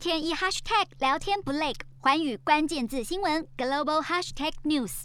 [0.00, 5.02] 天一 hashtag 聊天不累，寰宇关键字新闻 global hashtag news。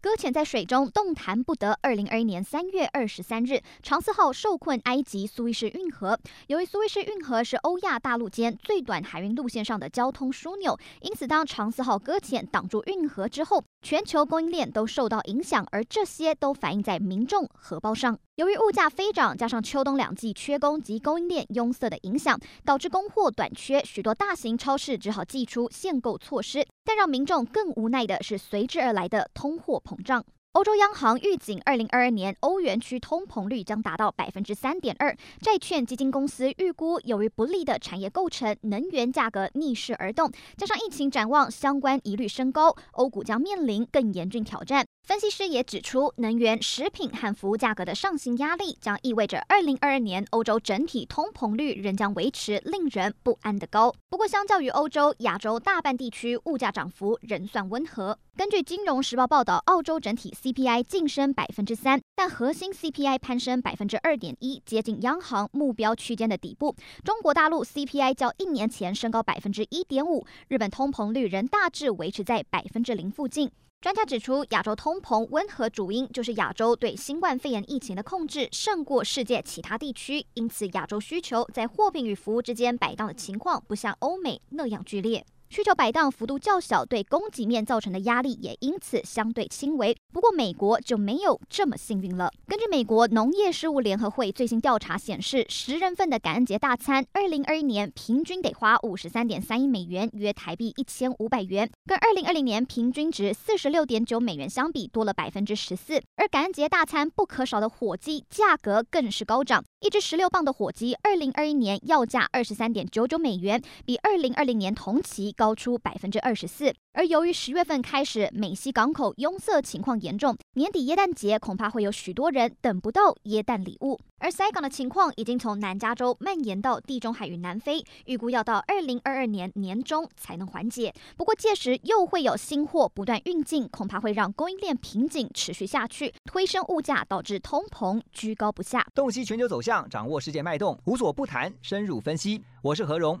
[0.00, 1.78] 搁浅在水中，动弹不得。
[1.80, 6.18] 二零二一年三月二十三日，长赐号受困埃及苏伊士运河。
[6.48, 18.18] 由于苏伊士运河是欧亚大陆间最短海运路线上的交通枢纽，因此当长赐号搁浅挡住运河之后，全球供应链都受到影响，而这些都反映在民众荷包上。
[18.36, 26.62] 由于物价飞涨，加上秋冬两季缺工及供应链壅塞的影响，导致供货短缺，许多大型超市只好祭出限购措施。
[26.84, 30.22] 但让民众更无奈的是随之而来的通货膨胀。
[30.52, 35.16] 欧洲央行预警，二零二二年欧元区通膨率将达到百分之三点二。
[35.40, 44.84] 债券基金公司预估，由于不利的产业构成，能源价格逆势而动，加上疫情展望，相关疑虑升高，欧股将面临更严峻挑战。
[45.06, 53.94] 分析师也指出，能源、食品和服务价格的上行压力，将意味着二零二二年欧洲整体通膨率仍将维持令人不安的高。
[54.08, 58.18] 不过，相较于欧洲，亚洲大半地区物价涨幅仍算温和。
[58.36, 66.74] 根据《金融时报》报道，澳洲整体 CPI 晋升百分之三，但核心 CPI 攀升百分之二点一，接近央行目标区间的底部。
[67.04, 73.52] 中国大陆 CPI 较一年前升高百分之一点五，日本通膨率仍大致维持在百分之零附近。
[73.78, 85.24] 专家指出，亚洲通膨温和主因就是亚洲对新冠肺炎疫情的控制胜过世界其他地区，因此亚洲需求在货品与服务之间摆荡的情况不像欧美那样剧烈。
[85.48, 89.96] 需求摆荡幅度较小，对供给面造成的压力也因此相对轻微。
[90.12, 92.30] 不过，美国就没有这么幸运了。
[92.46, 106.02] 根据美国农业事务联合会最新调查显示，十人份的感恩节大餐，二零二一年平均得花五十三点三亿美元，约台币一千五百元，跟二零二零年平均值四十六点九美元相比，多了百分之十四。
[106.16, 124.00] 而感恩节大餐不可少的火鸡价格更是高涨，一只十六磅的火鸡，二零二一年要价二十三点九九美元，比二零二零年同期高出百分之二十四，而由于十月份开始美西港口拥塞情况严重，年底耶诞节恐怕会有许多人等不到耶诞礼物。
[124.18, 130.90] 而塞港的情况已经从南加州蔓延到地中海与南非，预估要到二零二二年年中才能缓解。
[131.18, 138.86] 不过届时又会有新货不断运进，恐怕会让供应链瓶颈持续下去，推升物价，导致通膨居高不下。
[138.94, 142.42] 洞悉全球走向，掌握世界脉动，无所不谈，深入分析。
[142.62, 143.20] 我是何荣。